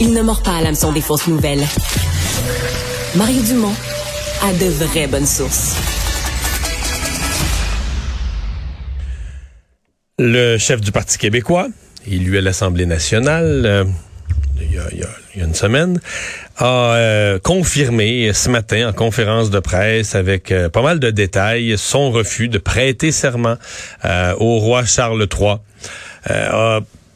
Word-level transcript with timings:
il 0.00 0.12
ne 0.12 0.22
mord 0.22 0.42
pas 0.42 0.56
à 0.56 0.62
l'hameçon 0.62 0.92
des 0.92 1.00
fausses 1.00 1.26
nouvelles. 1.28 1.64
Mario 3.14 3.42
Dumont 3.42 3.74
a 4.42 4.52
de 4.52 4.66
vraies 4.70 5.06
bonnes 5.06 5.26
sources. 5.26 5.76
Le 10.18 10.58
chef 10.58 10.80
du 10.80 10.92
Parti 10.92 11.18
québécois, 11.18 11.68
élu 12.06 12.38
à 12.38 12.40
l'Assemblée 12.40 12.86
nationale, 12.86 13.62
euh, 13.64 13.84
il, 14.60 14.72
y 14.72 14.78
a, 14.78 15.44
une 15.44 15.54
semaine, 15.54 16.00
a 16.58 16.94
euh, 16.94 17.38
confirmé 17.38 18.32
ce 18.32 18.48
matin 18.48 18.88
en 18.88 18.92
conférence 18.92 19.50
de 19.50 19.58
presse 19.58 20.14
avec 20.14 20.52
euh, 20.52 20.68
pas 20.68 20.82
mal 20.82 21.00
de 21.00 21.10
détails 21.10 21.74
son 21.76 22.10
refus 22.10 22.48
de 22.48 22.58
prêter 22.58 23.10
serment 23.10 23.56
au 24.38 24.58
roi 24.58 24.84
Charles 24.84 25.26
III. 25.32 25.58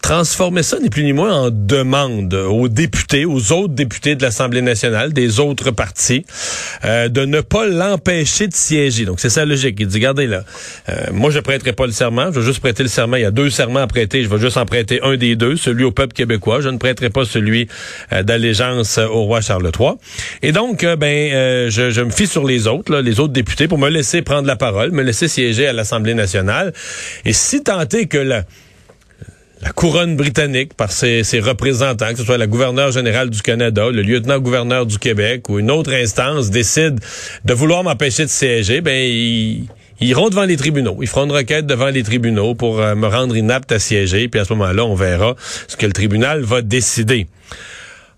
Transformer 0.07 0.63
ça, 0.63 0.79
ni 0.79 0.89
plus 0.89 1.03
ni 1.03 1.13
moins, 1.13 1.35
en 1.35 1.51
demande 1.51 2.33
aux 2.33 2.69
députés, 2.69 3.25
aux 3.25 3.51
autres 3.51 3.75
députés 3.75 4.15
de 4.15 4.23
l'Assemblée 4.23 4.63
nationale, 4.63 5.13
des 5.13 5.41
autres 5.41 5.73
partis, 5.73 6.25
euh, 6.85 7.09
de 7.09 7.25
ne 7.25 7.41
pas 7.41 7.67
l'empêcher 7.67 8.47
de 8.47 8.55
siéger. 8.55 9.05
Donc, 9.05 9.19
c'est 9.19 9.35
la 9.35 9.45
logique. 9.45 9.79
Il 9.81 9.89
dit, 9.89 9.97
regardez 9.97 10.29
là, 10.29 10.45
euh, 10.89 11.07
moi, 11.13 11.33
je 11.33 11.41
prêterai 11.41 11.73
pas 11.73 11.87
le 11.87 11.93
serment, 11.93 12.27
je 12.27 12.39
vais 12.39 12.47
juste 12.47 12.61
prêter 12.61 12.85
le 12.85 12.89
serment. 12.89 13.17
Il 13.17 13.23
y 13.23 13.25
a 13.25 13.33
deux 13.33 13.51
serments 13.51 13.81
à 13.81 13.89
prêter, 13.89 14.23
je 14.23 14.29
vais 14.29 14.39
juste 14.39 14.57
en 14.59 14.65
prêter 14.65 15.01
un 15.03 15.17
des 15.17 15.35
deux, 15.35 15.57
celui 15.57 15.83
au 15.83 15.91
peuple 15.91 16.13
québécois. 16.13 16.61
Je 16.61 16.69
ne 16.69 16.79
prêterai 16.79 17.11
pas 17.11 17.25
celui 17.25 17.67
euh, 18.13 18.23
d'allégeance 18.23 18.99
au 18.99 19.25
roi 19.25 19.41
Charles 19.41 19.69
III. 19.77 19.95
Et 20.43 20.53
donc, 20.53 20.87
ben, 20.87 21.69
je, 21.69 21.91
je, 21.91 22.01
me 22.01 22.11
fie 22.11 22.29
sur 22.29 22.47
les 22.47 22.69
autres, 22.69 22.93
là, 22.93 23.03
les 23.03 23.19
autres 23.19 23.33
députés, 23.33 23.67
pour 23.67 23.79
me 23.79 23.89
laisser 23.89 24.23
prendre 24.23 24.47
la 24.47 24.55
parole, 24.55 24.93
me 24.93 25.03
laisser 25.03 25.27
siéger 25.27 25.67
à 25.67 25.73
l'Assemblée 25.73 26.15
nationale. 26.15 26.73
Et 27.25 27.33
si 27.33 27.65
tant 27.65 27.81
est 27.81 28.07
que 28.07 28.19
la 28.19 28.45
la 29.63 29.71
couronne 29.71 30.17
britannique 30.17 30.75
par 30.75 30.93
ses, 30.93 31.23
représentants, 31.41 32.11
que 32.11 32.19
ce 32.19 32.25
soit 32.25 32.39
la 32.39 32.47
gouverneure 32.47 32.93
générale 32.93 33.31
du 33.31 33.41
Canada, 33.41 33.89
le 33.91 34.03
lieutenant-gouverneur 34.03 34.87
du 34.87 34.99
Québec 34.99 35.49
ou 35.49 35.59
une 35.59 35.71
autre 35.71 35.93
instance 35.93 36.51
décide 36.51 37.01
de 37.45 37.55
vouloir 37.55 37.83
m'empêcher 37.83 38.25
de 38.25 38.31
siéger, 38.31 38.81
ben 38.83 38.95
ils, 38.95 39.65
ils, 40.01 40.09
iront 40.09 40.29
devant 40.29 40.45
les 40.45 40.57
tribunaux. 40.57 40.99
Ils 41.01 41.09
feront 41.09 41.25
une 41.25 41.33
requête 41.33 41.67
devant 41.67 41.89
les 41.89 42.03
tribunaux 42.03 42.55
pour 42.55 42.81
euh, 42.81 42.95
me 42.95 43.07
rendre 43.07 43.37
inapte 43.37 43.73
à 43.73 43.79
siéger, 43.79 44.29
puis 44.29 44.41
à 44.41 44.45
ce 44.45 44.53
moment-là, 44.53 44.85
on 44.85 44.95
verra 44.95 45.35
ce 45.69 45.77
que 45.77 45.87
le 45.87 45.93
tribunal 45.93 46.43
va 46.43 46.61
décider. 46.61 47.27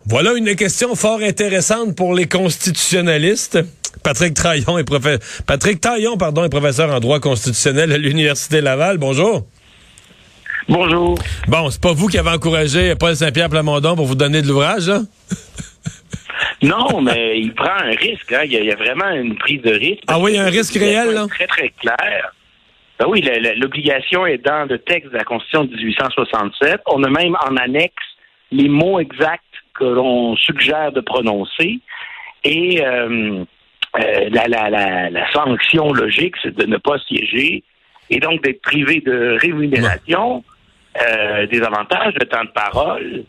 Voilà 0.06 0.32
une 0.32 0.56
question 0.56 0.94
fort 0.96 1.20
intéressante 1.20 1.94
pour 1.94 2.14
les 2.14 2.26
constitutionnalistes. 2.26 3.58
Patrick. 4.02 4.38
Patrick 5.46 5.80
Taillon, 5.80 6.16
pardon, 6.16 6.44
est 6.44 6.48
professeur 6.48 6.90
en 6.94 7.00
droit 7.00 7.20
constitutionnel 7.20 7.92
à 7.92 7.98
l'Université 7.98 8.60
Laval. 8.60 8.98
Bonjour. 8.98 9.46
Bonjour. 10.68 11.14
Bon, 11.48 11.70
c'est 11.70 11.80
pas 11.82 11.94
vous 11.94 12.08
qui 12.08 12.18
avez 12.18 12.28
encouragé 12.28 12.94
Paul 12.94 13.16
Saint-Pierre 13.16 13.48
Plamondon 13.48 13.96
pour 13.96 14.04
vous 14.04 14.14
donner 14.14 14.42
de 14.42 14.48
l'ouvrage, 14.48 14.86
là? 14.86 15.00
non, 16.62 17.00
mais 17.00 17.40
il 17.40 17.54
prend 17.54 17.70
un 17.70 17.94
risque. 17.96 18.30
Hein. 18.32 18.42
Il, 18.44 18.52
y 18.52 18.56
a, 18.58 18.60
il, 18.60 18.66
y 18.66 18.72
a, 18.72 18.76
vraiment 18.76 19.08
une 19.08 19.36
prise 19.36 19.62
de 19.62 19.72
risque. 19.72 20.02
Ah 20.08 20.18
oui, 20.20 20.32
il 20.32 20.36
y 20.36 20.38
a 20.38 20.44
un 20.44 20.50
risque 20.50 20.74
réel, 20.74 21.14
là? 21.14 21.26
Très, 21.28 21.46
très 21.46 21.70
clair. 21.70 22.32
Ben 22.98 23.06
oui, 23.08 23.26
l'obligation 23.56 24.26
est 24.26 24.44
dans 24.44 24.68
le 24.68 24.78
texte 24.78 25.10
de 25.10 25.16
la 25.16 25.24
Constitution 25.24 25.64
de 25.64 25.74
1867. 25.74 26.82
On 26.86 27.02
a 27.02 27.08
même 27.08 27.34
en 27.48 27.56
annexe 27.56 27.94
les 28.50 28.68
mots 28.68 29.00
exacts 29.00 29.44
que 29.72 29.84
l'on 29.84 30.36
suggère 30.36 30.92
de 30.92 31.00
prononcer. 31.00 31.78
Et 32.44 32.84
euh, 32.84 33.44
euh, 33.96 34.28
la, 34.30 34.48
la, 34.48 34.68
la, 34.68 35.08
la 35.08 35.32
sanction 35.32 35.94
logique, 35.94 36.34
c'est 36.42 36.54
de 36.54 36.66
ne 36.66 36.76
pas 36.76 36.98
siéger 37.06 37.62
et 38.10 38.20
donc 38.20 38.42
d'être 38.42 38.62
privé 38.62 39.00
de 39.04 39.38
rémunération. 39.40 40.44
Euh, 41.00 41.46
des 41.46 41.62
avantages 41.62 42.14
de 42.14 42.24
temps 42.24 42.42
de 42.42 42.50
parole. 42.50 43.24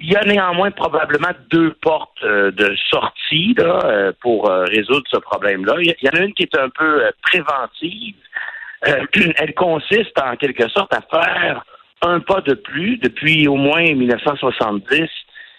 Il 0.00 0.10
y 0.10 0.16
a 0.16 0.24
néanmoins 0.24 0.72
probablement 0.72 1.30
deux 1.50 1.72
portes 1.74 2.18
euh, 2.24 2.50
de 2.50 2.74
sortie 2.90 3.54
là, 3.56 3.80
euh, 3.84 4.12
pour 4.20 4.48
résoudre 4.48 5.04
ce 5.08 5.18
problème-là. 5.18 5.74
Il 5.78 5.94
y 6.02 6.08
en 6.08 6.18
a 6.18 6.24
une 6.24 6.32
qui 6.32 6.44
est 6.44 6.58
un 6.58 6.68
peu 6.70 7.04
préventive. 7.22 8.16
elle 8.82 9.54
consiste 9.54 10.20
en 10.20 10.36
quelque 10.36 10.68
sorte 10.70 10.92
à 10.94 11.02
faire 11.02 11.64
un 12.02 12.20
pas 12.20 12.40
de 12.40 12.54
plus. 12.54 12.96
Depuis 12.98 13.46
au 13.46 13.56
moins 13.56 13.82
1970, 13.82 15.08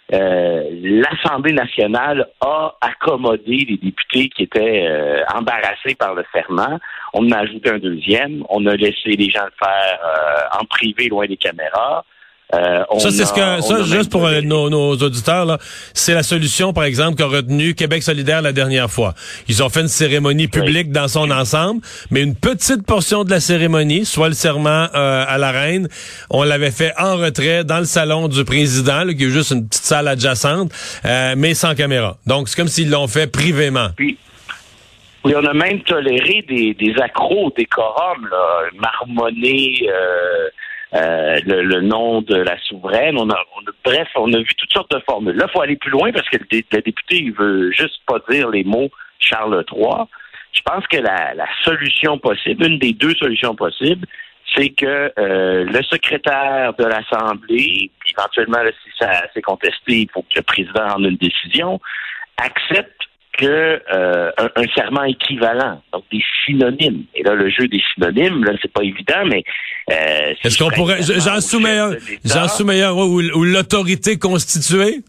l'Assemblée 0.10 1.54
nationale 1.54 2.30
a 2.40 2.76
accommodé 2.82 3.66
les 3.70 3.78
députés 3.78 4.30
qui 4.30 4.44
étaient 4.44 4.88
embarrassés 5.34 5.96
par 5.96 6.14
le 6.14 6.24
serment 6.34 6.80
on 7.14 7.26
en 7.28 7.32
a 7.32 7.40
ajouté 7.40 7.70
un 7.72 7.80
deuxième. 7.80 8.44
On 8.50 8.66
a 8.66 8.76
laissé 8.76 9.10
les 9.10 9.30
gens 9.30 9.46
le 9.46 9.52
faire 9.58 10.00
euh, 10.04 10.60
en 10.60 10.66
privé, 10.66 11.08
loin 11.08 11.26
des 11.26 11.38
caméras. 11.38 12.06
Euh, 12.54 12.84
ça, 13.00 13.12
c'est 13.12 13.26
ce 13.26 13.34
que, 13.34 13.62
ça, 13.62 13.84
juste 13.84 14.10
pour 14.10 14.26
euh, 14.26 14.42
nos, 14.42 14.70
nos, 14.70 14.96
auditeurs, 14.96 15.58
c'est 15.94 16.14
la 16.14 16.24
solution, 16.24 16.72
par 16.72 16.86
exemple, 16.86 17.18
qu'a 17.18 17.26
retenu 17.26 17.76
Québec 17.76 18.04
solidaire 18.04 18.42
la 18.42 18.54
dernière 18.54 18.90
fois. 18.90 19.16
Ils 19.50 19.62
ont 19.64 19.70
fait 19.70 19.82
une 19.82 19.90
cérémonie 19.90 20.48
publique 20.48 20.92
dans 20.92 21.10
son 21.10 21.30
ensemble, 21.30 21.82
mais 22.10 22.22
une 22.22 22.36
petite 22.36 22.86
portion 22.86 23.26
de 23.26 23.32
la 23.32 23.42
cérémonie, 23.42 24.06
soit 24.06 24.30
le 24.30 24.34
serment 24.34 24.88
euh, 24.96 25.26
à 25.28 25.38
la 25.38 25.52
reine, 25.52 25.90
on 26.30 26.44
l'avait 26.44 26.72
fait 26.72 26.94
en 26.98 27.18
retrait 27.18 27.66
dans 27.66 27.80
le 27.80 27.86
salon 27.86 28.30
du 28.30 28.46
président, 28.46 29.04
là, 29.04 29.14
qui 29.14 29.26
est 29.26 29.30
juste 29.30 29.52
une 29.52 29.68
petite 29.68 29.84
salle 29.84 30.08
adjacente, 30.08 30.72
mais 31.36 31.54
sans 31.54 31.76
caméra. 31.76 32.18
Donc, 32.26 32.48
c'est 32.48 32.56
comme 32.56 32.70
s'ils 32.70 32.90
l'ont 32.90 33.08
fait 33.08 33.28
privément. 33.28 33.90
Puis, 33.96 34.18
oui, 35.28 35.34
on 35.36 35.46
a 35.46 35.54
même 35.54 35.82
toléré 35.82 36.46
des, 36.48 36.74
des 36.74 36.96
accros 37.02 37.48
au 37.48 37.52
décorum, 37.52 38.28
là, 38.32 38.70
marmonner 38.76 39.82
euh, 39.90 40.48
euh, 40.94 41.40
le, 41.46 41.64
le, 41.64 41.82
nom 41.82 42.22
de 42.22 42.36
la 42.36 42.58
souveraine. 42.60 43.18
On 43.18 43.30
a, 43.30 43.36
on 43.56 43.70
a, 43.70 43.74
bref, 43.84 44.08
on 44.16 44.32
a 44.34 44.38
vu 44.38 44.56
toutes 44.58 44.72
sortes 44.72 44.92
de 44.92 45.02
formules. 45.10 45.36
Là, 45.36 45.46
il 45.48 45.52
faut 45.52 45.62
aller 45.62 45.76
plus 45.76 45.92
loin 45.92 46.12
parce 46.12 46.30
que 46.30 46.38
le, 46.38 46.62
le, 46.72 46.82
député, 46.82 47.18
il 47.18 47.34
veut 47.34 47.72
juste 47.72 48.00
pas 48.06 48.20
dire 48.30 48.50
les 48.50 48.64
mots 48.64 48.90
Charles 49.20 49.66
III. 49.72 50.06
Je 50.54 50.62
pense 50.64 50.88
que 50.88 50.98
la, 50.98 51.34
la 51.34 51.48
solution 51.64 52.18
possible, 52.18 52.66
une 52.66 52.80
des 52.80 52.94
deux 52.94 53.14
solutions 53.16 53.56
possibles, 53.56 54.08
c'est 54.56 54.70
que 54.70 55.12
euh, 55.20 55.66
le 55.66 55.84
secrétaire 55.84 56.74
de 56.76 56.86
l'Assemblée, 56.86 57.92
éventuellement, 58.18 58.64
là, 58.64 58.72
si 58.84 58.90
ça 58.98 59.24
s'est 59.34 59.42
contesté, 59.42 60.02
il 60.02 60.10
faut 60.12 60.22
que 60.22 60.38
le 60.38 60.42
président 60.42 60.88
en 60.96 61.04
ait 61.04 61.10
une 61.10 61.18
décision, 61.18 61.80
accepte 62.38 63.07
que 63.38 63.82
euh, 63.94 64.32
un, 64.38 64.50
un, 64.56 64.68
serment 64.76 65.04
équivalent, 65.04 65.82
donc 65.94 66.04
des 66.12 66.24
synonymes. 66.46 67.04
Et 67.16 67.24
là, 67.24 67.36
le 67.36 67.50
jeu 67.50 67.68
des 67.68 67.82
synonymes, 67.94 68.44
là, 68.44 68.54
c'est 68.62 68.72
pas 68.72 68.84
évident, 68.84 69.26
mais 69.26 69.44
euh, 69.92 70.34
est-ce 70.44 70.58
qu'on 70.58 70.72
pourrait 70.72 71.02
Jean 71.02 71.40
Soumeilleur, 71.40 71.94
Jean 72.26 72.48
Soumeilleur, 72.48 72.98
ou, 72.98 73.22
ou 73.22 73.44
l'autorité 73.44 74.18
constituée? 74.18 75.04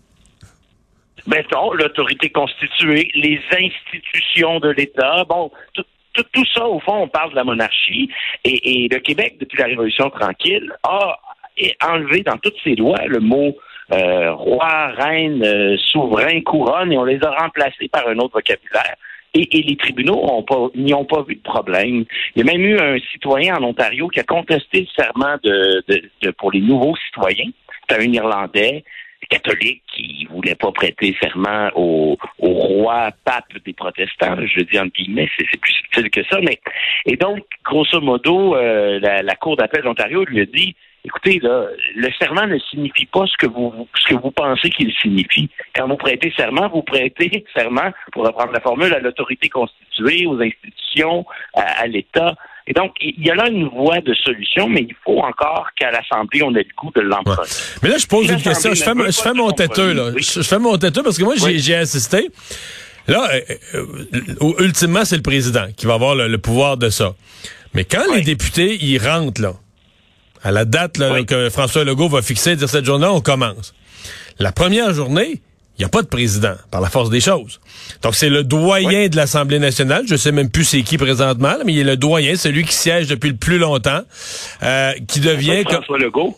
Mettons, 1.26 1.72
l'autorité 1.72 2.30
constituée, 2.30 3.10
les 3.14 3.40
institutions 3.52 4.60
de 4.60 4.70
l'État, 4.70 5.24
bon, 5.28 5.50
tout, 5.72 5.84
tout, 6.12 6.24
tout, 6.32 6.44
ça, 6.54 6.66
au 6.66 6.80
fond, 6.80 7.02
on 7.02 7.08
parle 7.08 7.30
de 7.30 7.36
la 7.36 7.44
monarchie. 7.44 8.10
Et, 8.44 8.84
et 8.84 8.88
le 8.88 8.98
Québec, 9.00 9.36
depuis 9.40 9.58
la 9.58 9.66
Révolution 9.66 10.10
tranquille, 10.10 10.72
a 10.84 11.18
enlevé 11.82 12.22
dans 12.22 12.36
toutes 12.38 12.56
ses 12.62 12.76
lois 12.76 13.04
le 13.06 13.20
mot 13.20 13.56
euh, 13.92 14.32
roi, 14.34 14.88
reine, 14.88 15.42
euh, 15.44 15.76
souverain, 15.78 16.40
couronne, 16.42 16.92
et 16.92 16.98
on 16.98 17.04
les 17.04 17.22
a 17.24 17.30
remplacés 17.30 17.88
par 17.88 18.06
un 18.08 18.18
autre 18.18 18.34
vocabulaire. 18.34 18.96
Et, 19.34 19.48
et 19.56 19.62
les 19.62 19.76
tribunaux 19.76 20.44
n'y 20.74 20.94
ont 20.94 21.04
pas 21.04 21.22
vu 21.22 21.36
de 21.36 21.42
problème. 21.42 22.04
Il 22.34 22.38
y 22.38 22.48
a 22.48 22.52
même 22.52 22.64
eu 22.64 22.78
un 22.78 22.98
citoyen 23.12 23.56
en 23.56 23.62
Ontario 23.62 24.08
qui 24.08 24.20
a 24.20 24.24
contesté 24.24 24.80
le 24.80 24.86
serment 24.96 25.36
de, 25.42 25.84
de, 25.86 26.02
de 26.22 26.30
pour 26.30 26.50
les 26.50 26.60
nouveaux 26.60 26.96
citoyens. 26.96 27.50
C'est 27.88 27.98
un 27.98 28.12
Irlandais 28.12 28.84
catholique 29.28 29.82
qui 29.94 30.26
voulait 30.30 30.54
pas 30.54 30.72
prêter 30.72 31.14
serment 31.20 31.68
au, 31.74 32.16
au 32.38 32.48
roi 32.48 33.10
pape 33.24 33.52
des 33.64 33.74
protestants. 33.74 34.36
Je 34.46 34.60
dis 34.60 34.78
en 34.78 34.86
guillemets, 34.86 35.28
c'est 35.36 35.60
plus 35.60 35.72
subtil 35.72 36.10
que 36.10 36.24
ça. 36.24 36.40
Mais 36.40 36.58
et 37.04 37.16
donc, 37.16 37.40
grosso 37.64 38.00
modo, 38.00 38.56
euh, 38.56 38.98
la, 39.00 39.22
la 39.22 39.34
Cour 39.34 39.56
d'appel 39.56 39.82
d'Ontario 39.82 40.24
lui 40.24 40.40
a 40.40 40.46
dit 40.46 40.74
Écoutez, 41.08 41.40
là, 41.42 41.66
le 41.96 42.08
serment 42.18 42.46
ne 42.46 42.58
signifie 42.70 43.06
pas 43.06 43.24
ce 43.26 43.36
que 43.38 43.50
vous 43.50 43.88
ce 43.94 44.08
que 44.12 44.20
vous 44.20 44.30
pensez 44.30 44.68
qu'il 44.68 44.92
signifie. 45.00 45.48
Quand 45.74 45.88
vous 45.88 45.96
prêtez 45.96 46.30
serment, 46.36 46.68
vous 46.68 46.82
prêtez 46.82 47.44
serment, 47.56 47.90
pour 48.12 48.26
reprendre 48.26 48.52
la 48.52 48.60
formule, 48.60 48.92
à 48.92 49.00
l'autorité 49.00 49.48
constituée, 49.48 50.26
aux 50.26 50.38
institutions, 50.38 51.24
à, 51.54 51.62
à 51.82 51.86
l'État. 51.86 52.34
Et 52.66 52.74
donc, 52.74 52.92
il 53.00 53.24
y 53.24 53.30
a 53.30 53.34
là 53.34 53.48
une 53.48 53.68
voie 53.68 54.00
de 54.00 54.12
solution, 54.12 54.68
mais 54.68 54.82
il 54.82 54.94
faut 55.02 55.20
encore 55.20 55.68
qu'à 55.78 55.90
l'Assemblée, 55.90 56.42
on 56.42 56.54
ait 56.54 56.66
le 56.70 56.74
goût 56.76 56.92
de 56.94 57.00
l'emprunter. 57.00 57.40
Ouais. 57.40 57.78
Mais 57.82 57.88
là, 57.88 57.96
je 57.96 58.06
pose 58.06 58.28
une 58.28 58.42
question. 58.42 58.74
Je 58.74 58.84
fais, 58.84 58.92
je 59.06 59.20
fais 59.22 59.32
mon 59.32 59.50
têteux, 59.52 59.94
là. 59.94 60.10
Oui. 60.14 60.22
Je, 60.22 60.42
fais 60.42 60.58
mon 60.58 60.76
têteux 60.76 61.02
parce 61.02 61.16
que 61.16 61.24
moi, 61.24 61.34
oui. 61.42 61.58
j'ai 61.58 61.76
assisté. 61.76 62.28
Là, 63.06 63.26
euh, 63.32 63.40
euh, 64.42 64.52
ultimement, 64.66 65.06
c'est 65.06 65.16
le 65.16 65.22
président 65.22 65.68
qui 65.74 65.86
va 65.86 65.94
avoir 65.94 66.14
le, 66.14 66.28
le 66.28 66.38
pouvoir 66.38 66.76
de 66.76 66.90
ça. 66.90 67.14
Mais 67.72 67.84
quand 67.84 68.04
oui. 68.10 68.18
les 68.18 68.22
députés, 68.22 68.76
ils 68.82 68.98
rentrent, 68.98 69.40
là, 69.40 69.54
à 70.42 70.50
la 70.50 70.64
date 70.64 70.98
là, 70.98 71.12
oui. 71.12 71.26
que 71.26 71.50
François 71.50 71.84
Legault 71.84 72.08
va 72.08 72.22
fixer, 72.22 72.56
dire 72.56 72.68
cette 72.68 72.84
journée, 72.84 73.06
on 73.06 73.20
commence. 73.20 73.74
La 74.38 74.52
première 74.52 74.92
journée, 74.94 75.42
il 75.78 75.82
n'y 75.82 75.84
a 75.84 75.88
pas 75.88 76.02
de 76.02 76.08
président, 76.08 76.54
par 76.70 76.80
la 76.80 76.90
force 76.90 77.08
des 77.10 77.20
choses. 77.20 77.60
Donc, 78.02 78.14
c'est 78.16 78.28
le 78.28 78.42
doyen 78.42 79.02
oui. 79.02 79.10
de 79.10 79.16
l'Assemblée 79.16 79.58
nationale. 79.60 80.04
Je 80.08 80.16
sais 80.16 80.32
même 80.32 80.50
plus 80.50 80.64
c'est 80.64 80.82
qui 80.82 80.98
présentement, 80.98 81.54
mais 81.64 81.72
il 81.72 81.78
est 81.80 81.84
le 81.84 81.96
doyen, 81.96 82.34
celui 82.34 82.64
qui 82.64 82.74
siège 82.74 83.06
depuis 83.06 83.30
le 83.30 83.36
plus 83.36 83.58
longtemps, 83.58 84.02
euh, 84.64 84.92
qui 85.06 85.20
devient... 85.20 85.62
François 85.68 85.98
Legault. 85.98 86.36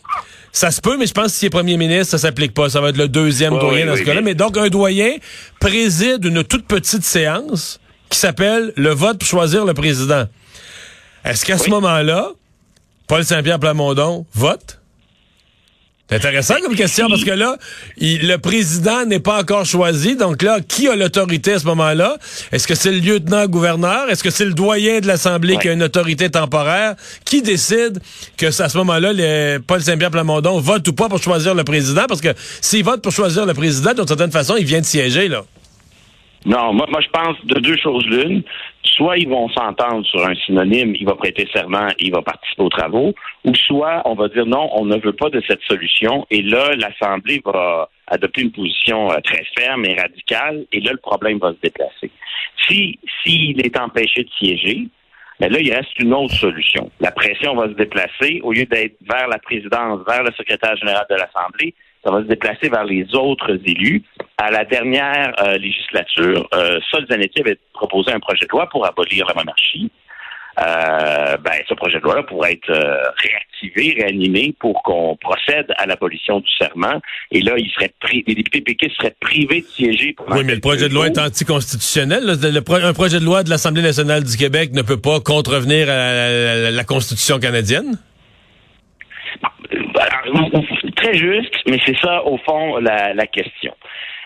Ça 0.51 0.69
se 0.69 0.81
peut, 0.81 0.97
mais 0.97 1.07
je 1.07 1.13
pense 1.13 1.27
que 1.27 1.31
s'il 1.31 1.47
est 1.47 1.49
premier 1.49 1.77
ministre, 1.77 2.11
ça 2.11 2.17
s'applique 2.17 2.53
pas. 2.53 2.69
Ça 2.69 2.81
va 2.81 2.89
être 2.89 2.97
le 2.97 3.07
deuxième 3.07 3.53
Oui, 3.53 3.59
doyen 3.59 3.85
dans 3.85 3.95
ce 3.95 4.01
cas-là. 4.01 4.21
mais- 4.21 4.35
donc, 4.35 4.57
un 4.57 4.67
doyen 4.67 5.11
préside 5.59 6.25
une 6.25 6.43
toute 6.43 6.67
petite 6.67 7.03
séance 7.03 7.79
qui 8.09 8.19
s'appelle 8.19 8.73
le 8.75 8.89
vote 8.89 9.17
pour 9.19 9.27
choisir 9.27 9.63
le 9.65 9.73
président. 9.73 10.25
Est-ce 11.23 11.45
qu'à 11.45 11.57
ce 11.57 11.69
moment-là, 11.69 12.31
Paul 13.11 13.25
Saint-Pierre 13.25 13.59
Plamondon 13.59 14.25
vote? 14.33 14.79
C'est 16.07 16.15
intéressant 16.15 16.53
comme 16.63 16.77
question 16.77 17.09
parce 17.09 17.25
que 17.25 17.31
là, 17.31 17.57
le 17.99 18.37
président 18.37 19.05
n'est 19.05 19.19
pas 19.19 19.41
encore 19.41 19.65
choisi. 19.65 20.15
Donc 20.15 20.41
là, 20.41 20.61
qui 20.65 20.87
a 20.87 20.95
l'autorité 20.95 21.51
à 21.51 21.59
ce 21.59 21.65
moment-là? 21.65 22.15
Est-ce 22.53 22.65
que 22.65 22.73
c'est 22.73 22.89
le 22.89 22.99
lieutenant-gouverneur? 22.99 24.09
Est-ce 24.09 24.23
que 24.23 24.29
c'est 24.29 24.45
le 24.45 24.53
doyen 24.53 25.01
de 25.01 25.07
l'Assemblée 25.07 25.57
qui 25.57 25.67
a 25.67 25.73
une 25.73 25.83
autorité 25.83 26.29
temporaire? 26.29 26.95
Qui 27.25 27.41
décide 27.41 27.99
que 28.37 28.45
à 28.45 28.69
ce 28.69 28.77
moment-là, 28.77 29.59
Paul 29.67 29.81
Saint-Pierre 29.81 30.11
Plamondon 30.11 30.61
vote 30.61 30.87
ou 30.87 30.93
pas 30.93 31.09
pour 31.09 31.21
choisir 31.21 31.53
le 31.53 31.65
président? 31.65 32.05
Parce 32.07 32.21
que 32.21 32.33
s'il 32.61 32.85
vote 32.85 33.01
pour 33.01 33.11
choisir 33.11 33.45
le 33.45 33.53
président, 33.53 33.93
d'une 33.93 34.07
certaine 34.07 34.31
façon, 34.31 34.55
il 34.57 34.65
vient 34.65 34.79
de 34.79 34.85
siéger, 34.85 35.27
là. 35.27 35.43
Non, 36.45 36.73
moi, 36.73 36.87
moi 36.89 37.01
je 37.01 37.09
pense 37.09 37.37
de 37.45 37.59
deux 37.59 37.77
choses 37.77 38.05
l'une. 38.07 38.43
Soit 38.83 39.17
ils 39.17 39.29
vont 39.29 39.47
s'entendre 39.49 40.05
sur 40.05 40.25
un 40.25 40.35
synonyme, 40.35 40.95
il 40.95 41.05
va 41.05 41.15
prêter 41.15 41.47
serment 41.53 41.87
il 41.99 42.11
va 42.11 42.21
participer 42.21 42.63
aux 42.63 42.69
travaux, 42.69 43.13
ou 43.45 43.55
soit 43.55 44.01
on 44.05 44.15
va 44.15 44.27
dire 44.27 44.45
non, 44.45 44.69
on 44.73 44.85
ne 44.85 44.97
veut 44.97 45.13
pas 45.13 45.29
de 45.29 45.41
cette 45.47 45.61
solution, 45.61 46.25
et 46.29 46.41
là, 46.41 46.75
l'Assemblée 46.75 47.41
va 47.45 47.89
adopter 48.07 48.41
une 48.41 48.51
position 48.51 49.11
euh, 49.11 49.19
très 49.23 49.43
ferme 49.57 49.85
et 49.85 49.95
radicale, 49.95 50.65
et 50.71 50.81
là, 50.81 50.91
le 50.91 50.97
problème 50.97 51.37
va 51.37 51.51
se 51.51 51.61
déplacer. 51.61 52.11
Si 52.67 52.99
s'il 53.23 53.65
est 53.65 53.77
empêché 53.79 54.23
de 54.23 54.29
siéger, 54.37 54.87
ben 55.39 55.51
là, 55.51 55.59
il 55.59 55.73
reste 55.73 55.97
une 55.99 56.13
autre 56.13 56.35
solution. 56.35 56.91
La 56.99 57.11
pression 57.11 57.55
va 57.55 57.67
se 57.67 57.73
déplacer, 57.73 58.41
au 58.43 58.51
lieu 58.51 58.65
d'être 58.65 58.97
vers 59.01 59.27
la 59.27 59.39
présidence, 59.39 60.01
vers 60.07 60.23
le 60.23 60.31
secrétaire 60.33 60.75
général 60.75 61.05
de 61.09 61.15
l'Assemblée, 61.15 61.73
ça 62.03 62.11
va 62.11 62.21
se 62.23 62.27
déplacer 62.27 62.69
vers 62.69 62.83
les 62.85 63.05
autres 63.15 63.51
élus. 63.65 64.03
À 64.37 64.49
la 64.51 64.65
dernière 64.65 65.33
euh, 65.43 65.57
législature, 65.57 66.47
euh, 66.55 66.79
Sol 66.89 67.05
Zanetti 67.09 67.41
avait 67.41 67.59
proposé 67.73 68.11
un 68.11 68.19
projet 68.19 68.45
de 68.45 68.49
loi 68.51 68.67
pour 68.69 68.85
abolir 68.85 69.25
la 69.27 69.33
monarchie. 69.35 69.91
Euh, 70.59 71.37
ben, 71.37 71.53
ce 71.69 71.73
projet 71.75 71.99
de 71.99 72.03
loi-là 72.03 72.23
pourrait 72.23 72.53
être 72.53 72.69
euh, 72.69 72.95
réactivé, 73.23 73.95
réanimé 74.01 74.53
pour 74.59 74.83
qu'on 74.83 75.15
procède 75.15 75.71
à 75.77 75.85
l'abolition 75.85 76.41
du 76.41 76.49
serment. 76.59 76.99
Et 77.31 77.39
là, 77.41 77.53
il 77.57 77.69
serait 77.71 77.93
pri- 78.01 78.23
les 78.27 78.35
députés 78.35 78.59
péquistes 78.61 78.97
seraient 78.97 79.15
privés 79.21 79.61
de 79.61 79.65
siéger. 79.67 80.13
pendant 80.13 80.35
Oui, 80.35 80.43
mais 80.43 80.55
le 80.55 80.59
projet 80.59 80.89
de 80.89 80.93
loi 80.93 81.07
est 81.07 81.17
anticonstitutionnel. 81.17 82.25
là. 82.25 82.33
Un 82.87 82.93
projet 82.93 83.19
de 83.19 83.25
loi 83.25 83.43
de 83.43 83.49
l'Assemblée 83.49 83.81
nationale 83.81 84.23
du 84.25 84.35
Québec 84.35 84.71
ne 84.73 84.81
peut 84.81 84.99
pas 84.99 85.19
contrevenir 85.21 85.89
à 85.89 86.69
la 86.71 86.83
Constitution 86.83 87.39
canadienne? 87.39 87.97
Très 90.95 91.13
juste, 91.13 91.55
mais 91.67 91.79
c'est 91.85 91.97
ça, 91.97 92.23
au 92.25 92.37
fond, 92.37 92.77
la, 92.77 93.27
question. 93.27 93.73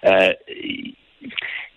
Euh, 0.05 0.33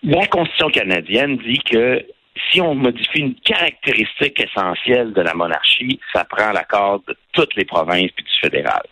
la 0.03 0.27
Constitution 0.27 0.69
canadienne 0.71 1.37
dit 1.39 1.59
que 1.59 2.05
si 2.51 2.61
on 2.61 2.75
modifie 2.75 3.21
une 3.21 3.35
caractéristique 3.35 4.41
essentielle 4.41 5.13
de 5.13 5.21
la 5.21 5.35
monarchie, 5.35 6.01
ça 6.13 6.25
prend 6.25 6.53
l'accord 6.53 7.03
de 7.09 7.17
toutes 7.33 7.55
les 7.57 7.65
provinces 7.65 8.11
puis 8.15 8.25
du 8.25 8.41
fédéral. 8.41 8.83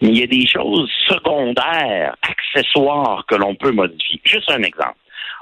Mais 0.00 0.08
il 0.08 0.18
y 0.18 0.22
a 0.22 0.26
des 0.26 0.46
choses 0.46 0.90
secondaires, 1.08 2.16
accessoires 2.22 3.24
que 3.26 3.34
l'on 3.34 3.54
peut 3.54 3.72
modifier. 3.72 4.20
Juste 4.24 4.50
un 4.50 4.62
exemple. 4.62 4.96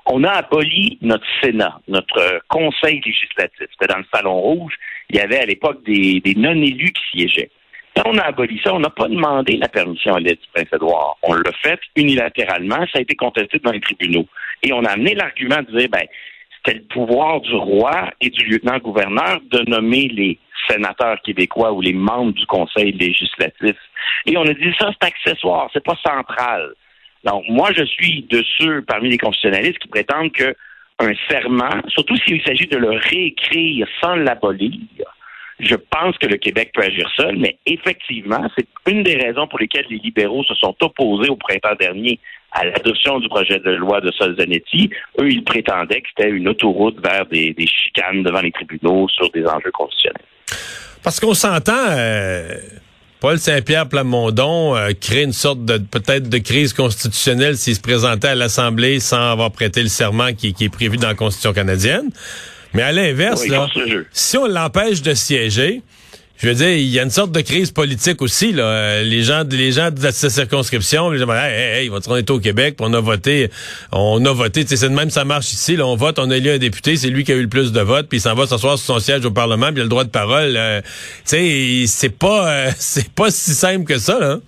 On 0.07 0.25
a 0.25 0.31
aboli 0.31 0.99
notre 1.01 1.25
Sénat, 1.43 1.81
notre 1.89 2.43
conseil 2.49 3.01
législatif. 3.05 3.69
C'était 3.71 3.93
dans 3.93 3.99
le 3.99 4.07
Salon 4.13 4.41
Rouge. 4.41 4.75
Il 5.11 5.17
y 5.17 5.21
avait 5.21 5.39
à 5.39 5.47
l'époque 5.47 5.83
des 5.85 6.35
non-élus 6.37 6.93
qui 6.93 7.19
siégeaient. 7.19 7.51
Quand 7.97 8.03
on 8.07 8.19
a 8.19 8.23
aboli 8.23 8.61
ça, 8.65 8.75
on 8.75 8.81
n'a 8.81 8.91
pas 8.91 9.09
demandé 9.09 9.57
la 9.57 9.69
permission 9.69 10.15
à 10.15 10.21
l'aide 10.21 10.39
du 10.41 10.49
Prince-Édouard. 10.53 11.17
On 11.23 11.35
l'a 11.35 11.53
fait 11.63 11.79
unilatéralement. 11.97 12.87
Ça 12.93 12.99
a 12.99 13.01
été 13.01 13.15
contesté 13.15 13.59
devant 13.59 13.73
les 13.73 13.81
tribunaux. 13.81 14.27
Et 14.63 14.73
on 14.73 14.85
a 14.85 14.91
amené 14.91 15.15
l'argument 15.15 15.63
de 15.63 15.79
dire, 15.79 15.89
ben, 15.89 16.07
c'était 16.57 16.79
le 16.79 16.85
pouvoir 16.85 17.41
du 17.41 17.55
roi 17.55 18.11
et 18.21 18.31
du 18.31 18.45
lieutenant-gouverneur 18.47 19.41
de 19.51 19.71
nommer 19.71 20.09
les 20.09 20.39
sénateurs 20.69 21.21
québécois 21.23 21.73
ou 21.73 21.81
les 21.81 21.93
membres 21.93 22.33
du 22.33 22.47
Conseil 22.47 22.93
législatif. 22.93 23.77
Et 24.27 24.37
on 24.37 24.43
a 24.43 24.55
dit 24.55 24.75
ça, 24.79 24.91
c'est 24.93 25.07
accessoire, 25.07 25.69
c'est 25.73 25.85
pas 25.85 25.97
central. 26.05 26.73
Donc, 27.25 27.45
moi, 27.49 27.71
je 27.77 27.85
suis 27.85 28.23
de 28.31 28.43
ceux 28.59 28.83
parmi 28.83 29.11
les 29.11 29.19
constitutionnalistes 29.19 29.79
qui 29.79 29.89
prétendent 29.89 30.33
que 30.33 30.55
un 31.01 31.13
serment, 31.29 31.83
surtout 31.89 32.17
s'il 32.19 32.41
s'agit 32.43 32.67
de 32.67 32.77
le 32.77 32.91
réécrire 32.91 33.87
sans 34.01 34.15
l'abolir, 34.15 34.73
je 35.61 35.77
pense 35.77 36.19
que 36.19 36.27
le 36.27 36.37
Québec 36.37 36.73
peut 36.75 36.83
agir 36.83 37.09
seul, 37.17 37.37
mais 37.39 37.59
effectivement, 37.67 38.49
c'est 38.57 38.67
une 38.91 39.03
des 39.03 39.17
raisons 39.17 39.47
pour 39.47 39.59
lesquelles 39.59 39.87
les 39.89 39.99
libéraux 39.99 40.43
se 40.45 40.55
sont 40.55 40.75
opposés 40.81 41.31
au 41.31 41.37
printemps 41.37 41.77
dernier 41.79 42.19
à 42.53 42.65
l'adoption 42.65 43.19
du 43.21 43.29
projet 43.29 43.59
de 43.59 43.71
loi 43.71 44.01
de 44.01 44.11
Solzanetti. 44.13 44.91
Eux, 45.21 45.31
ils 45.31 45.45
prétendaient 45.45 46.01
que 46.01 46.09
c'était 46.17 46.31
une 46.31 46.49
autoroute 46.49 46.97
vers 47.05 47.27
des, 47.27 47.55
chicanes 47.67 48.23
devant 48.23 48.41
les 48.41 48.53
tribunaux 48.53 49.09
sur 49.09 49.31
des 49.31 49.45
enjeux 49.45 49.73
constitutionnels. 49.73 50.23
Parce 51.03 51.21
qu'on 51.21 51.35
s'entend, 51.35 51.87
euh, 51.91 52.55
Paul 53.21 53.39
Saint-Pierre 53.39 53.89
Plamondon 53.89 54.77
euh, 54.77 54.91
crée 54.99 55.23
une 55.23 55.33
sorte 55.33 55.65
de 55.65 55.79
peut-être 55.79 56.29
de 56.29 56.39
crise 56.39 56.73
constitutionnelle 56.73 57.57
s'il 57.57 57.75
se 57.75 57.81
présentait 57.81 58.29
à 58.29 58.35
l'Assemblée 58.35 59.01
sans 59.01 59.33
avoir 59.33 59.51
prêté 59.51 59.83
le 59.83 59.89
serment 59.89 60.33
qui 60.33 60.55
est 60.61 60.69
prévu 60.69 60.97
dans 60.97 61.09
la 61.09 61.15
Constitution 61.15 61.53
canadienne. 61.53 62.11
Mais 62.75 62.83
à 62.83 62.93
l'inverse, 62.93 63.45
si 64.13 64.37
on 64.37 64.47
l'empêche 64.47 65.03
de 65.03 65.15
siéger, 65.15 65.83
je 66.37 66.49
veux 66.49 66.55
dire, 66.55 66.71
il 66.71 66.89
y 66.89 66.99
a 66.99 67.05
une 67.05 67.11
sorte 67.11 67.31
de 67.31 67.41
crise 67.41 67.71
politique 67.71 68.21
aussi. 68.21 68.53
Là. 68.53 68.65
Euh, 68.65 69.03
Les 69.05 69.23
gens, 69.23 69.45
les 69.49 69.71
gens 69.71 69.91
de 69.93 70.11
sa 70.11 70.29
circonscription, 70.29 71.09
les 71.11 71.19
gens, 71.21 71.27
dire, 71.27 71.37
hey, 71.37 71.85
hey, 71.87 71.91
on 71.91 72.17
est 72.17 72.29
au 72.31 72.41
Québec, 72.41 72.75
puis 72.77 72.87
on 72.89 72.93
a 72.93 73.01
voté, 73.01 73.49
on 73.93 74.25
a 74.27 74.33
voté. 74.33 74.63
tu 74.65 74.71
sais, 74.71 74.77
C'est 74.77 74.89
de 74.89 74.95
même, 74.95 75.11
ça 75.11 75.25
marche 75.25 75.53
ici. 75.53 75.77
Là, 75.77 75.87
on 75.87 75.95
vote, 75.95 76.19
on 76.19 76.31
a 76.33 76.37
élu 76.37 76.51
un 76.51 76.59
député, 76.59 76.97
c'est 76.97 77.09
lui 77.09 77.23
qui 77.23 77.31
a 77.33 77.37
eu 77.37 77.43
le 77.43 77.49
plus 77.49 77.71
de 77.73 77.81
votes, 77.81 78.09
puis 78.09 78.19
il 78.19 78.21
s'en 78.21 78.35
va 78.35 78.47
s'asseoir 78.49 78.77
sur 78.79 78.95
son 78.95 78.99
siège 79.01 79.25
au 79.25 79.31
Parlement, 79.31 79.69
puis 79.69 79.77
il 79.77 79.81
a 79.81 79.85
le 79.85 79.89
droit 79.89 80.05
de 80.05 80.11
parole. 80.11 80.55
Euh, 80.57 80.81
tu 80.83 80.89
sais, 81.25 81.85
c'est 81.87 82.19
pas, 82.19 82.49
euh, 82.51 82.71
c'est 82.79 83.13
pas 83.15 83.31
si 83.31 83.53
simple 83.55 83.85
que 83.85 83.99
ça. 83.99 84.19
là. 84.19 84.39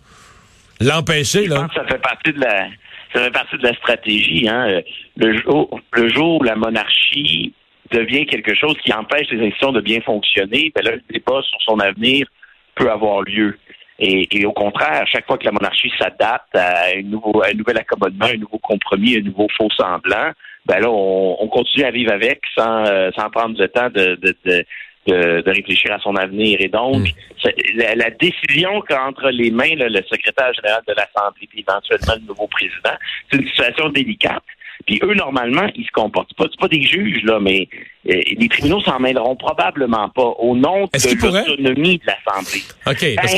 L'empêcher, 0.81 1.45
Je 1.45 1.51
là. 1.51 1.61
pense 1.61 1.69
que 1.69 1.75
ça 1.81 1.87
fait 1.87 2.03
partie 2.03 2.33
de 2.33 2.41
la, 2.41 2.67
ça 3.15 3.21
fait 3.25 3.31
partie 3.31 3.57
de 3.59 3.63
la 3.63 3.75
stratégie. 3.75 4.49
Hein. 4.49 4.67
Euh, 4.69 4.81
Le 5.17 5.41
jour, 5.41 5.81
le 5.93 6.09
jour 6.13 6.41
où 6.41 6.43
la 6.43 6.57
monarchie 6.57 7.55
devient 7.93 8.27
quelque 8.27 8.55
chose 8.55 8.77
qui 8.85 8.93
empêche 8.93 9.29
les 9.31 9.39
institutions 9.41 9.73
de 9.73 9.81
bien 9.81 10.01
fonctionner, 10.01 10.73
ben 10.75 10.85
là, 10.85 10.93
le 10.93 11.03
débat 11.11 11.41
sur 11.43 11.61
son 11.63 11.79
avenir 11.79 12.27
peut 12.75 12.91
avoir 12.91 13.23
lieu. 13.23 13.59
Et, 13.99 14.29
et 14.31 14.45
au 14.45 14.53
contraire, 14.53 15.03
à 15.03 15.07
chaque 15.07 15.27
fois 15.27 15.39
que 15.39 15.45
la 15.47 15.53
monarchie 15.53 15.91
s'adapte 15.99 16.55
à, 16.55 16.89
un 16.97 17.03
nouveau, 17.03 17.43
à 17.43 17.49
un 17.49 17.55
nouvel 17.55 17.79
accommodement, 17.79 18.27
un 18.27 18.37
nouveau 18.37 18.59
compromis, 18.59 19.17
un 19.17 19.21
nouveau 19.23 19.49
faux 19.57 19.71
semblant, 19.71 20.33
ben 20.67 20.81
là, 20.81 20.91
on, 20.91 21.37
on 21.41 21.49
continue 21.49 21.85
à 21.85 21.91
vivre 21.91 22.13
avec 22.13 22.41
sans, 22.55 22.85
euh, 22.87 23.11
sans 23.17 23.31
prendre 23.31 23.59
le 23.59 23.69
temps 23.69 23.89
de, 23.89 24.17
de, 24.17 24.37
de, 24.45 24.65
de, 25.07 25.41
de 25.41 25.51
réfléchir 25.51 25.93
à 25.93 25.99
son 26.01 26.15
avenir. 26.17 26.59
Et 26.61 26.69
donc, 26.69 27.07
c'est- 27.43 27.55
la, 27.75 27.95
la 27.95 28.11
décision 28.11 28.83
qu'entre 28.83 29.31
les 29.31 29.51
mains 29.51 29.75
là, 29.77 29.89
le 29.89 30.03
secrétaire 30.03 30.53
général 30.53 30.83
de 30.87 30.93
l'Assemblée 30.93 31.47
puis 31.49 31.65
éventuellement 31.67 32.15
le 32.21 32.27
nouveau 32.27 32.49
président, 32.49 32.97
c'est 33.31 33.39
une 33.41 33.47
situation 33.49 33.89
délicate. 33.91 34.43
Puis 34.87 35.01
eux, 35.03 35.15
normalement, 35.15 35.67
ils 35.75 35.85
se 35.87 35.91
comportent 35.91 36.35
pas. 36.35 36.45
C'est 36.51 36.61
pas 36.61 36.69
des 36.69 36.83
juges, 36.83 37.23
là, 37.25 37.39
mais 37.41 37.69
euh, 38.09 38.21
les 38.39 38.49
tribunaux 38.49 38.81
s'en 38.83 38.99
mêleront 39.01 39.35
probablement 39.37 40.09
pas 40.11 40.35
au 40.39 40.55
nom 40.57 40.85
de 40.85 41.27
l'autonomie 41.49 41.99
de 41.99 42.05
l'Assemblée. 42.07 42.63
OK. 42.87 43.01
Ben, 43.17 43.29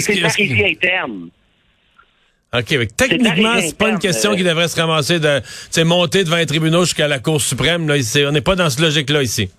c'est 0.00 0.14
que- 0.20 0.38
régie 0.42 0.64
interne. 0.64 1.30
OK, 2.54 2.70
mais 2.78 2.86
techniquement, 2.86 3.60
c'est 3.60 3.76
pas 3.76 3.90
une 3.90 3.98
question 3.98 4.32
euh, 4.32 4.36
qui 4.36 4.42
devrait 4.42 4.68
se 4.68 4.80
ramasser 4.80 5.20
de, 5.20 5.40
tu 5.40 5.44
sais, 5.70 5.84
monter 5.84 6.24
devant 6.24 6.36
les 6.36 6.46
tribunaux 6.46 6.84
jusqu'à 6.84 7.06
la 7.06 7.18
Cour 7.18 7.40
suprême. 7.42 7.86
Là, 7.88 7.96
on 8.26 8.32
n'est 8.32 8.40
pas 8.40 8.56
dans 8.56 8.70
ce 8.70 8.80
logique-là 8.80 9.22
ici. 9.22 9.50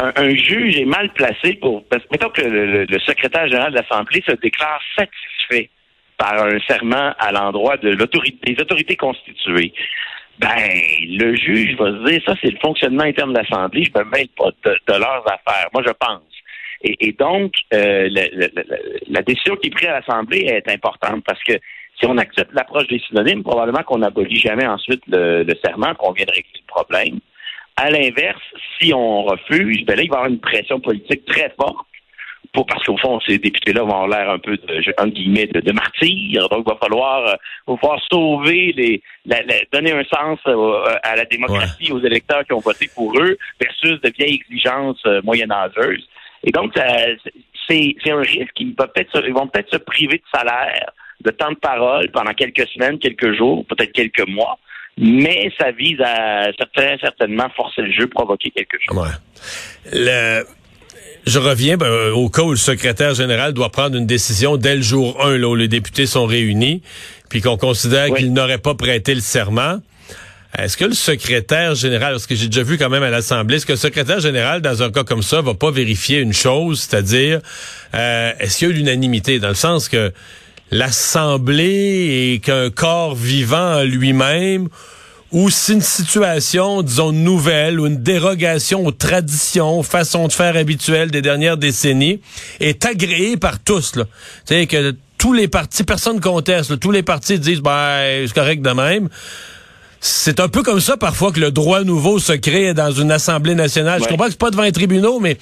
un, 0.00 0.12
un 0.16 0.34
juge 0.34 0.76
est 0.78 0.84
mal 0.84 1.12
placé 1.12 1.54
pour. 1.54 1.84
Parce 1.86 2.02
mettons 2.10 2.30
que 2.30 2.42
le, 2.42 2.66
le- 2.66 2.84
le 2.86 2.98
secrétaire 3.00 3.46
général 3.46 3.72
de 3.72 3.76
l'Assemblée 3.78 4.22
se 4.26 4.32
déclare 4.32 4.80
satisfait 4.96 5.70
par 6.18 6.42
un 6.44 6.58
serment 6.66 7.14
à 7.18 7.30
l'endroit 7.32 7.76
de 7.76 7.90
l'autorité, 7.90 8.52
des 8.52 8.60
autorités 8.60 8.96
constituées. 8.96 9.72
Ben, 10.40 10.70
le 11.02 11.36
juge 11.36 11.76
va 11.76 11.92
se 11.92 12.10
dire 12.10 12.22
ça, 12.24 12.34
c'est 12.40 12.50
le 12.50 12.58
fonctionnement 12.62 13.04
interne 13.04 13.34
de 13.34 13.38
l'Assemblée, 13.38 13.84
je 13.84 13.98
me 13.98 14.04
mêle 14.06 14.28
pas 14.38 14.50
de, 14.64 14.70
de 14.70 14.98
leurs 14.98 15.24
affaires. 15.26 15.68
Moi, 15.74 15.82
je 15.86 15.92
pense. 15.92 16.22
Et, 16.82 17.12
donc, 17.12 17.52
euh, 17.74 18.08
la 19.08 19.20
décision 19.20 19.54
qui 19.56 19.66
est 19.66 19.70
prise 19.70 19.88
à 19.88 20.00
l'Assemblée 20.00 20.46
est 20.46 20.66
importante 20.70 21.22
parce 21.26 21.42
que 21.44 21.52
si 21.98 22.06
on 22.06 22.16
accepte 22.16 22.54
l'approche 22.54 22.86
des 22.86 23.00
synonymes, 23.00 23.42
probablement 23.42 23.82
qu'on 23.82 23.98
n'abolit 23.98 24.40
jamais 24.40 24.66
ensuite 24.66 25.02
le, 25.06 25.42
le 25.42 25.54
serment, 25.62 25.94
qu'on 25.96 26.12
vient 26.12 26.24
de 26.24 26.32
régler 26.32 26.50
le 26.54 26.66
problème. 26.66 27.20
À 27.76 27.90
l'inverse, 27.90 28.40
si 28.78 28.94
on 28.94 29.24
refuse, 29.24 29.84
ben 29.84 29.96
là, 29.96 30.02
il 30.02 30.08
va 30.08 30.16
y 30.16 30.18
avoir 30.20 30.30
une 30.30 30.40
pression 30.40 30.80
politique 30.80 31.26
très 31.26 31.52
forte. 31.60 31.86
Pour, 32.52 32.66
parce 32.66 32.84
qu'au 32.84 32.96
fond, 32.96 33.20
ces 33.26 33.38
députés-là 33.38 33.82
vont 33.82 34.02
avoir 34.02 34.08
l'air 34.08 34.30
un 34.30 34.38
peu 34.38 34.56
de, 34.56 34.82
entre 34.98 35.14
guillemets, 35.14 35.46
de, 35.46 35.60
de 35.60 35.72
martyrs. 35.72 36.48
Donc, 36.48 36.64
il 36.66 36.70
va 36.72 36.78
falloir, 36.82 37.26
euh, 37.28 37.34
va 37.68 37.76
falloir 37.76 38.00
sauver 38.10 38.72
les, 38.76 39.02
la- 39.24 39.42
la- 39.42 39.60
donner 39.72 39.92
un 39.92 40.02
sens 40.04 40.38
euh, 40.48 40.94
à 41.04 41.14
la 41.16 41.24
démocratie, 41.26 41.92
aux 41.92 42.00
électeurs 42.00 42.44
qui 42.44 42.52
ont 42.52 42.58
voté 42.60 42.88
pour 42.94 43.16
eux, 43.20 43.36
versus 43.60 44.00
de 44.00 44.12
vieilles 44.18 44.40
exigences 44.50 45.00
euh, 45.06 45.20
moyenâgeuses. 45.22 46.08
Et 46.42 46.50
donc, 46.50 46.72
ça- 46.76 46.86
c'est 47.68 47.94
un 48.06 48.20
risque. 48.20 48.58
Ils, 48.58 48.74
vont 49.32 49.46
peut-être 49.46 49.70
se 49.70 49.76
priver 49.78 50.16
de 50.18 50.22
salaire, 50.38 50.90
de 51.20 51.30
temps 51.30 51.50
de 51.52 51.56
parole 51.56 52.10
pendant 52.10 52.32
quelques 52.32 52.66
semaines, 52.70 52.98
quelques 52.98 53.32
jours, 53.36 53.64
peut-être 53.66 53.92
quelques 53.92 54.26
mois. 54.28 54.58
Mais 54.98 55.52
ça 55.58 55.70
vise 55.70 56.00
à 56.00 56.50
certainement 57.00 57.48
forcer 57.56 57.82
le 57.82 57.92
jeu, 57.92 58.06
provoquer 58.08 58.50
quelque 58.50 58.76
chose. 58.82 58.98
Ouais. 58.98 59.92
Je 61.26 61.38
reviens 61.38 61.76
ben, 61.76 62.10
au 62.12 62.28
cas 62.30 62.42
où 62.42 62.50
le 62.50 62.56
secrétaire 62.56 63.14
général 63.14 63.52
doit 63.52 63.70
prendre 63.70 63.96
une 63.96 64.06
décision 64.06 64.56
dès 64.56 64.76
le 64.76 64.82
jour 64.82 65.22
1, 65.24 65.36
là, 65.38 65.48
où 65.48 65.54
les 65.54 65.68
députés 65.68 66.06
sont 66.06 66.24
réunis, 66.24 66.82
puis 67.28 67.40
qu'on 67.42 67.56
considère 67.56 68.12
qu'il 68.14 68.32
n'aurait 68.32 68.58
pas 68.58 68.74
prêté 68.74 69.14
le 69.14 69.20
serment. 69.20 69.80
Est-ce 70.58 70.76
que 70.76 70.84
le 70.84 70.94
secrétaire 70.94 71.74
général, 71.74 72.12
parce 72.14 72.26
que 72.26 72.34
j'ai 72.34 72.46
déjà 72.46 72.62
vu 72.62 72.76
quand 72.76 72.88
même 72.88 73.02
à 73.04 73.10
l'Assemblée, 73.10 73.56
est-ce 73.56 73.66
que 73.66 73.72
le 73.72 73.78
secrétaire 73.78 74.18
général, 74.18 74.62
dans 74.62 74.82
un 74.82 74.90
cas 74.90 75.04
comme 75.04 75.22
ça, 75.22 75.40
va 75.42 75.54
pas 75.54 75.70
vérifier 75.70 76.18
une 76.18 76.32
chose, 76.32 76.80
c'est-à-dire, 76.80 77.40
euh, 77.94 78.32
est-ce 78.40 78.58
qu'il 78.58 78.68
y 78.68 78.70
a 78.72 78.74
l'unanimité, 78.74 79.38
dans 79.38 79.48
le 79.48 79.54
sens 79.54 79.88
que 79.88 80.12
l'Assemblée 80.72 82.34
est 82.34 82.44
qu'un 82.44 82.70
corps 82.70 83.14
vivant 83.14 83.82
lui-même, 83.82 84.68
ou 85.32 85.50
si 85.50 85.74
une 85.74 85.80
situation, 85.80 86.82
disons, 86.82 87.12
nouvelle 87.12 87.78
ou 87.78 87.86
une 87.86 88.02
dérogation 88.02 88.84
aux 88.84 88.92
traditions, 88.92 89.82
façons 89.82 90.26
de 90.26 90.32
faire 90.32 90.56
habituelles 90.56 91.10
des 91.10 91.22
dernières 91.22 91.56
décennies, 91.56 92.20
est 92.58 92.84
agréée 92.84 93.36
par 93.36 93.60
tous, 93.60 93.96
là. 93.96 94.04
Tu 94.46 94.66
que 94.66 94.94
tous 95.18 95.32
les 95.32 95.48
partis, 95.48 95.84
personne 95.84 96.20
conteste, 96.20 96.78
tous 96.80 96.90
les 96.90 97.02
partis 97.02 97.38
disent, 97.38 97.60
ben, 97.60 98.26
c'est 98.26 98.34
correct 98.34 98.62
de 98.62 98.70
même 98.70 99.08
c'est 100.00 100.40
un 100.40 100.48
peu 100.48 100.62
comme 100.62 100.80
ça 100.80 100.96
parfois 100.96 101.30
que 101.30 101.40
le 101.40 101.50
droit 101.50 101.84
nouveau 101.84 102.18
se 102.18 102.32
crée 102.32 102.72
dans 102.72 102.90
une 102.90 103.12
assemblée 103.12 103.54
nationale. 103.54 104.02
Je 104.02 104.08
comprends 104.08 104.24
que 104.24 104.30
c'est 104.30 104.38
pas 104.38 104.50
devant 104.50 104.62
les 104.62 104.72
tribunaux, 104.72 105.20
mais 105.20 105.36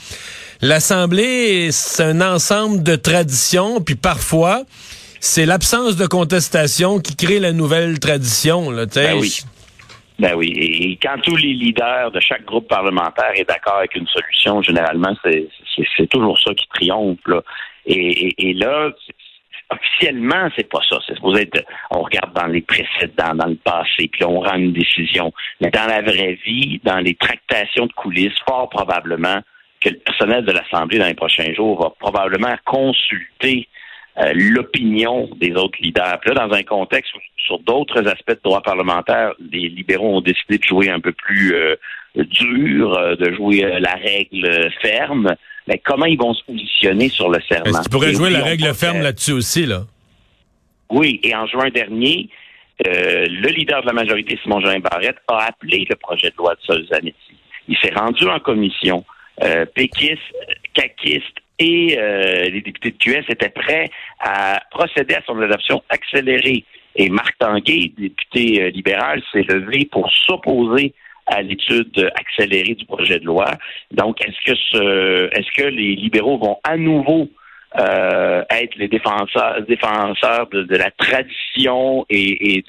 l'assemblée, 0.61 1.71
c'est 1.71 2.03
un 2.03 2.21
ensemble 2.21 2.83
de 2.83 2.97
traditions, 2.97 3.81
puis 3.81 3.95
parfois, 3.95 4.65
c'est 5.21 5.47
l'absence 5.47 5.97
de 5.97 6.07
contestation 6.07 6.99
qui 6.99 7.15
crée 7.15 7.39
la 7.39 7.53
nouvelle 7.53 8.01
tradition. 8.01 8.71
Là, 8.71 8.87
ben 8.87 9.17
oui. 9.19 9.41
Ben 10.19 10.35
oui. 10.35 10.53
Et 10.57 10.99
quand 11.01 11.17
tous 11.23 11.37
les 11.37 11.53
leaders 11.53 12.11
de 12.11 12.19
chaque 12.21 12.45
groupe 12.45 12.69
parlementaire 12.69 13.33
est 13.35 13.49
d'accord 13.49 13.77
avec 13.77 13.95
une 13.95 14.07
solution, 14.09 14.63
généralement, 14.63 15.15
c'est 15.23 16.07
toujours 16.09 16.39
ça 16.41 16.53
qui 16.55 16.67
triomphe. 16.75 17.25
Là. 17.27 17.41
Et, 17.87 18.53
là, 18.55 18.91
officiellement, 19.71 20.49
c'est 20.57 20.69
pas 20.69 20.81
ça. 20.89 20.99
C'est 21.07 21.15
supposé 21.15 21.43
être, 21.43 21.65
on 21.91 22.03
regarde 22.03 22.33
dans 22.35 22.47
les 22.47 22.63
précédents, 22.63 23.35
dans 23.35 23.47
le 23.47 23.57
passé, 23.57 24.09
puis 24.11 24.25
on 24.25 24.41
rend 24.41 24.57
une 24.57 24.73
décision. 24.73 25.33
Mais 25.61 25.71
dans 25.71 25.87
la 25.87 26.03
vraie 26.03 26.37
vie, 26.45 26.81
dans 26.83 26.99
les 26.99 27.15
tractations 27.15 27.87
de 27.87 27.93
coulisses, 27.93 28.39
fort 28.47 28.69
probablement 28.71 29.41
que 29.81 29.91
le 29.91 29.99
personnel 29.99 30.45
de 30.45 30.51
l'Assemblée 30.51 30.99
dans 30.99 31.07
les 31.07 31.15
prochains 31.15 31.55
jours 31.55 31.81
va 31.81 31.91
probablement 31.91 32.57
consulter 32.65 33.69
euh, 34.21 34.33
l'opinion 34.35 35.29
des 35.37 35.53
autres 35.53 35.79
leaders. 35.81 36.19
Puis 36.21 36.35
là, 36.35 36.47
dans 36.47 36.55
un 36.55 36.63
contexte 36.63 37.15
où, 37.15 37.19
sur 37.37 37.59
d'autres 37.61 38.07
aspects 38.07 38.31
de 38.31 38.41
droit 38.45 38.63
parlementaire, 38.63 39.33
les 39.53 39.69
libéraux 39.69 40.17
ont 40.17 40.21
décidé 40.21 40.59
de 40.59 40.65
jouer 40.65 40.91
un 40.91 41.01
peu 41.01 41.13
plus 41.13 41.55
euh, 41.55 41.77
dur, 42.17 42.95
euh, 42.99 43.17
de 43.17 43.33
jouer 43.33 43.61
la 43.81 43.95
règle 43.95 44.71
ferme 44.83 45.35
mais 45.69 45.81
comment 45.85 46.07
ils 46.07 46.19
vont 46.19 46.33
se 46.33 46.43
positionner 46.45 47.11
sur 47.11 47.29
le 47.29 47.41
serment? 47.43 47.83
Tu 47.83 47.91
pourrais 47.91 48.15
jouer 48.15 48.31
la 48.31 48.43
règle 48.43 48.73
ferme 48.75 49.03
là-dessus 49.03 49.33
aussi, 49.33 49.67
là? 49.67 49.83
Oui, 50.91 51.21
et 51.23 51.37
en 51.37 51.47
juin 51.47 51.69
dernier, 51.69 52.31
euh, 52.87 53.27
le 53.29 53.51
leader 53.51 53.83
de 53.83 53.87
la 53.87 53.93
majorité, 53.93 54.39
Simon 54.43 54.61
Jean 54.61 54.79
Barrette, 54.79 55.19
a 55.29 55.49
appelé 55.49 55.87
le 55.89 55.95
projet 55.97 56.31
de 56.31 56.37
loi 56.39 56.55
de 56.55 56.61
Solzanetti. 56.63 57.37
Il 57.69 57.77
s'est 57.77 57.93
rendu 57.95 58.27
en 58.27 58.41
commission. 58.41 59.05
Euh, 59.43 59.67
péquiste, 59.67 60.23
caquiste 60.73 61.37
et 61.59 61.99
euh, 61.99 62.45
les 62.45 62.61
députés 62.61 62.91
de 62.93 62.97
QS 62.97 63.25
étaient 63.29 63.51
prêts 63.51 63.91
à 64.21 64.61
procéder 64.71 65.15
à 65.15 65.23
son 65.27 65.41
adoption 65.41 65.83
accélérée. 65.89 66.65
Et 66.97 67.09
Marc 67.11 67.37
Tanguay, 67.39 67.93
député 67.97 68.63
euh, 68.63 68.71
libéral, 68.71 69.23
s'est 69.33 69.43
levé 69.43 69.89
pour 69.91 70.11
s'opposer 70.27 70.95
à 71.27 71.43
l'étude 71.43 72.11
accélérée 72.15 72.75
du 72.75 72.87
projet 72.87 73.19
de 73.19 73.27
loi. 73.27 73.47
Donc, 73.91 74.21
est-ce 74.25 74.53
que 74.53 74.59
ce, 74.73 75.29
est-ce 75.37 75.63
que 75.63 75.69
les 75.69 75.95
libéraux 75.95 76.39
vont 76.39 76.59
à 76.65 76.77
nouveau 76.77 77.29
euh, 77.79 78.43
être 78.51 78.77
les 78.77 78.89
défenseurs, 78.89 79.61
défenseurs 79.69 80.49
de, 80.49 80.77
la 80.77 80.91
tradition 80.91 82.07
et, 82.09 82.65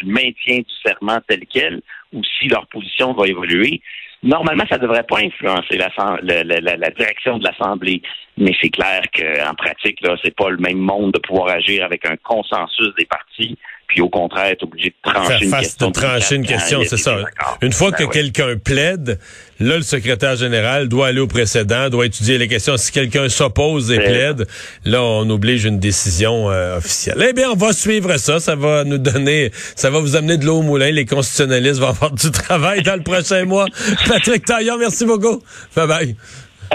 du 0.00 0.06
maintien 0.06 0.58
du 0.58 0.74
serment 0.82 1.18
tel 1.28 1.40
quel, 1.52 1.82
ou 2.14 2.22
si 2.24 2.48
leur 2.48 2.66
position 2.68 3.12
va 3.12 3.28
évoluer? 3.28 3.82
Normalement, 4.22 4.64
ça 4.68 4.78
ne 4.78 4.82
devrait 4.82 5.04
pas 5.04 5.18
influencer 5.20 5.76
la, 5.76 5.90
la, 6.22 6.90
direction 6.90 7.38
de 7.38 7.44
l'Assemblée, 7.44 8.02
mais 8.36 8.52
c'est 8.60 8.70
clair 8.70 9.02
qu'en 9.14 9.54
pratique, 9.54 10.00
là, 10.00 10.16
c'est 10.22 10.34
pas 10.34 10.50
le 10.50 10.56
même 10.56 10.78
monde 10.78 11.12
de 11.12 11.20
pouvoir 11.20 11.48
agir 11.50 11.84
avec 11.84 12.04
un 12.04 12.16
consensus 12.16 12.94
des 12.98 13.06
partis 13.06 13.56
puis 13.98 14.04
au 14.04 14.08
contraire 14.10 14.46
être 14.46 14.62
obligé 14.62 14.90
de 14.90 15.10
trancher 15.10 15.44
une 15.44 15.50
question. 15.50 15.88
De 15.88 15.92
trancher 15.92 16.34
une 16.36 16.46
question, 16.46 16.80
c'est 16.86 16.96
ça. 16.96 17.16
Une 17.62 17.72
fois 17.72 17.90
que 17.90 18.04
ben 18.04 18.10
quelqu'un 18.10 18.56
plaide, 18.56 19.18
là, 19.58 19.76
le 19.76 19.82
secrétaire 19.82 20.36
général 20.36 20.88
doit 20.88 21.08
aller 21.08 21.18
au 21.18 21.26
précédent, 21.26 21.88
doit 21.88 22.06
étudier 22.06 22.38
les 22.38 22.46
questions. 22.46 22.76
Si 22.76 22.92
quelqu'un 22.92 23.28
s'oppose 23.28 23.90
et 23.90 23.98
plaide, 23.98 24.46
là, 24.84 25.02
on 25.02 25.28
oblige 25.30 25.64
une 25.64 25.80
décision 25.80 26.48
euh, 26.48 26.78
officielle. 26.78 27.26
Eh 27.28 27.32
bien, 27.32 27.50
on 27.50 27.56
va 27.56 27.72
suivre 27.72 28.16
ça. 28.18 28.38
Ça 28.38 28.54
va 28.54 28.84
nous 28.84 28.98
donner, 28.98 29.50
ça 29.74 29.90
va 29.90 29.98
vous 29.98 30.14
amener 30.14 30.36
de 30.36 30.44
l'eau 30.46 30.58
au 30.58 30.62
moulin. 30.62 30.92
Les 30.92 31.04
constitutionnalistes 31.04 31.80
vont 31.80 31.88
avoir 31.88 32.12
du 32.12 32.30
travail 32.30 32.82
dans 32.82 32.94
le 32.94 33.02
prochain 33.02 33.46
mois. 33.46 33.66
Patrick 34.06 34.44
Taillon, 34.44 34.78
merci 34.78 35.06
beaucoup. 35.06 35.42
Bye 35.74 35.88
bye. 35.88 36.16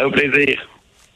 Au 0.04 0.12
plaisir. 0.12 0.58